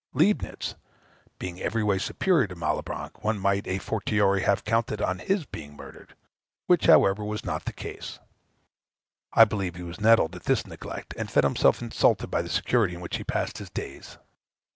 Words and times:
Leibnitz, 0.15 0.73
being 1.37 1.61
every 1.61 1.83
way 1.83 1.99
superior 1.99 2.47
to 2.47 2.55
Malebranche, 2.55 3.21
one 3.21 3.37
might, 3.37 3.67
a 3.67 3.77
fortiori, 3.77 4.41
have 4.41 4.63
counted 4.63 4.99
on 4.99 5.19
his 5.19 5.45
being 5.45 5.75
murdered; 5.75 6.15
which, 6.65 6.87
however, 6.87 7.23
was 7.23 7.45
not 7.45 7.65
the 7.65 7.71
case. 7.71 8.17
I 9.33 9.45
believe 9.45 9.75
he 9.75 9.83
was 9.83 10.01
nettled 10.01 10.35
at 10.35 10.45
this 10.45 10.65
neglect, 10.65 11.13
and 11.19 11.29
felt 11.29 11.43
himself 11.43 11.83
insulted 11.83 12.31
by 12.31 12.41
the 12.41 12.49
security 12.49 12.95
in 12.95 13.01
which 13.01 13.17
he 13.17 13.23
passed 13.23 13.59
his 13.59 13.69
days. 13.69 14.17